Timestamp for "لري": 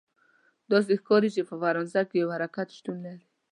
3.05-3.25